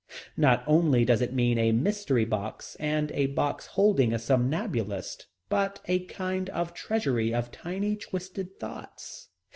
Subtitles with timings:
[0.35, 5.79] Not only does it mean a mystery box and a box holding a somnambulist, but
[5.87, 9.29] a kind of treasury of tiny twisted thoughts.